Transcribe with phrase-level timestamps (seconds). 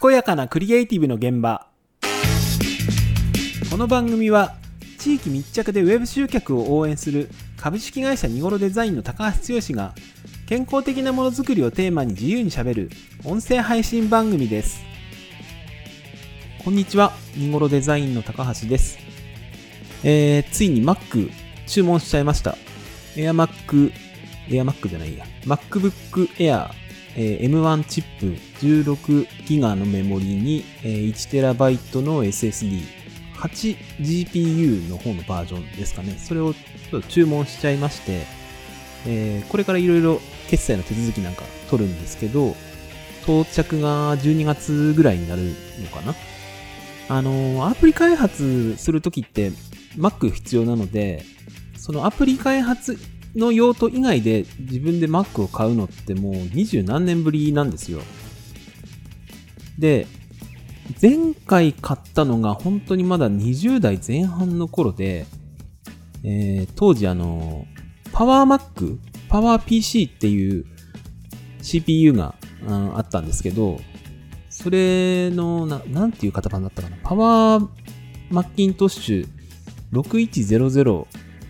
[0.00, 1.66] 健やかなクリエイティブの現場
[3.70, 4.54] この番組は
[4.98, 9.94] 地域密着でウェブ集客を応援する株式会社ニゴロデザインの高橋剛が
[10.46, 12.90] 健康的なものづくりをテーマに自由にしゃべる
[13.24, 14.82] 音声配信番組です
[16.64, 18.98] こんにちはニゴロデザインの高橋です
[20.04, 21.30] えー、ついに Mac
[21.66, 22.56] 注文しちゃいました
[23.14, 23.92] AirMac
[24.48, 26.81] AirMac じゃないや MacBook Air
[27.16, 28.26] えー、M1 チップ
[28.64, 32.82] 16GB のメモリに、えー、1TB の SSD、
[33.36, 36.16] 8GPU の方のバージョンですかね。
[36.18, 38.24] それをちょっと注文しちゃいまして、
[39.06, 42.54] えー、これからいろいろ決済の手続きなんか取るんですけど、
[43.22, 45.42] 到着が12月ぐらいになる
[45.80, 46.14] のかな
[47.08, 49.52] あのアプリ開発するときって
[49.96, 51.24] Mac 必要なので、
[51.76, 52.98] そのアプリ開発
[53.34, 58.00] の用途以外で自分で Mac を買うのってもう二十何年ぶりなんですよ。
[59.78, 60.06] で、
[61.00, 65.26] 前回買ったのが本当にまだ20代前半の頃で、
[66.24, 67.66] えー、当時あの、
[68.12, 70.66] パワー Mac、パワー PC っていう
[71.62, 72.34] CPU が、
[72.66, 73.80] うん、あったんですけど、
[74.50, 76.96] それの、ななんていう型番だったかな？
[77.02, 77.68] パワー
[78.30, 79.28] マッキントッシュ
[79.92, 81.06] 6100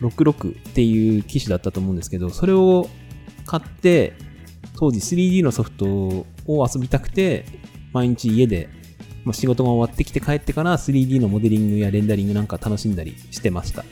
[0.00, 2.88] 66っていう機種だったと思うんですけど、それを
[3.46, 4.14] 買って、
[4.76, 7.44] 当時 3D のソフトを遊びたくて、
[7.92, 8.68] 毎日家で、
[9.24, 13.84] まあ、仕事が終わってきて帰ってから 3D のモデリングやレンダリングなんか楽しんだりしてました。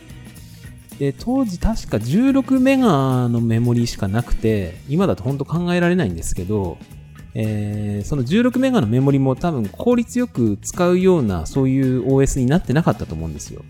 [0.98, 6.78] で、当時確か16メガのメモリーしかなくて、今だと本当考えられないんですけど、
[7.34, 13.62] えー、その16メガのメモリも多分効率よく使うようなそういう OS になってなかったと思うんですよ。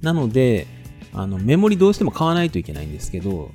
[0.00, 0.66] なので、
[1.12, 3.50] あの、メモリどうしても買わないといけないんですけど、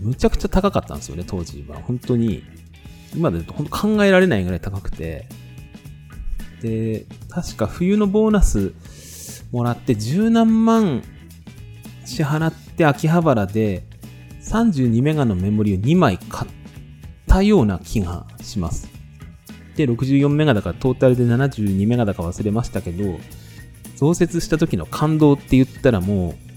[0.00, 1.76] むちゃくちゃ高かったんですよね、当時は。
[1.82, 2.42] 本当に、
[3.14, 5.26] 今でと本当考えられないぐらい高くて。
[6.62, 8.74] で、確か冬のボーナス
[9.50, 11.02] もらって十何万
[12.04, 13.84] 支払って秋葉原で
[14.42, 16.50] 32メガのメモリを2枚買っ
[17.26, 18.88] たような気がします。
[19.76, 23.18] で、64メガだからトータルで72メガだか忘れましたけど、
[23.96, 26.49] 増設した時の感動って言ったらもう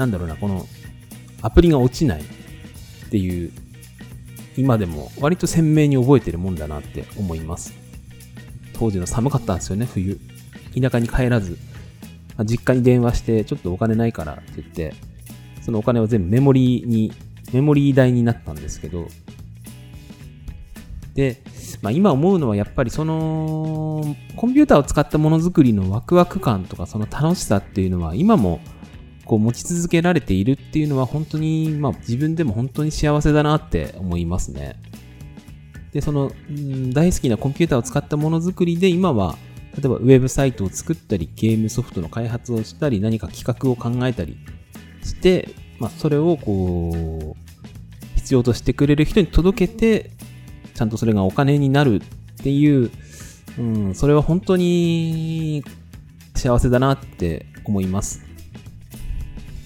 [0.00, 0.66] なんだろうな、この
[1.42, 2.24] アプリが落ちないっ
[3.10, 3.52] ていう、
[4.56, 7.74] 今でも割と鮮明に覚えてるもんだなって思います。
[8.72, 10.18] 当時の寒かったんですよね、冬。
[10.74, 11.58] 田舎に帰らず、
[12.46, 14.94] 実家に電話して、ちょっとお金ないからって言って、
[15.60, 17.12] そのお金を全部メモリーに、
[17.52, 19.06] メモリー代になったんですけど、
[21.14, 21.42] で、
[21.82, 28.60] まあ、今思うのはやっぱりその、コンピューターを使ったものづくりのワクワク感とかその楽しさっていうのは今も
[29.24, 34.76] こう持ち続けられているっていうのは本当に、まあ自分でも本当に幸せだなって思いますね。
[35.92, 39.36] で、その、うん、大好きなコンピューターを使ったものづくりで今は、
[39.76, 44.36] 例えばウェブサイトを作ったり、ゲームソフトの開発をしたり、何か企画を考えたり
[45.02, 45.48] して、
[45.78, 47.50] まあそれをこう、
[48.16, 50.10] 必要としてくれる人に届けて、
[50.74, 52.00] ちゃんとそれがお金になるっ
[52.42, 52.90] ていう、
[53.58, 55.64] うん、それは本当に
[56.34, 58.29] 幸せだなって思います。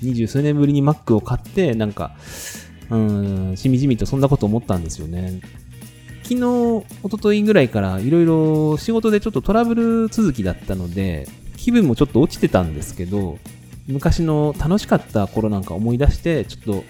[0.03, 2.17] 二十数年ぶりに Mac を買って、なんか、
[2.91, 5.41] うん、しみじみとそんなこと思ったんですよね。
[6.23, 6.41] 昨日、
[7.05, 13.39] 一昨日ぐらいからいろいろ仕事でちょっとトラブル続きだったので、気分もちょっと落ちてたんですけど、
[13.87, 16.85] 昔の楽しかった頃なんか思い出して、ちょっと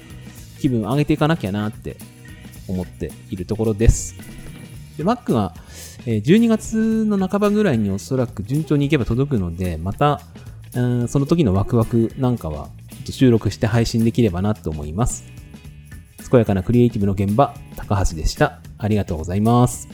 [0.60, 1.97] 気分上げていかなきゃなって
[2.69, 4.14] 思っているところです。
[4.97, 5.54] で、Mac が
[6.06, 10.20] 12月の半ばぐらいにおそらく順調にいけば届くので、また、
[10.75, 12.69] うん、その時のワクワクなんかは
[13.04, 15.25] と収録して配信できればなと思います。
[16.31, 18.60] 健やかなクリエイティブの現場、高橋でした。
[18.78, 19.88] ありがとうございます。